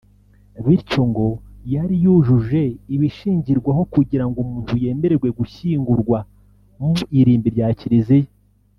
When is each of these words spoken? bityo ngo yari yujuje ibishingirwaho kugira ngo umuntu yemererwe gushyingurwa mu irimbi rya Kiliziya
bityo 0.65 1.01
ngo 1.09 1.27
yari 1.73 1.95
yujuje 2.03 2.61
ibishingirwaho 2.95 3.81
kugira 3.93 4.25
ngo 4.27 4.37
umuntu 4.45 4.73
yemererwe 4.83 5.27
gushyingurwa 5.37 6.19
mu 6.77 6.91
irimbi 7.19 7.49
rya 7.57 7.69
Kiliziya 7.79 8.31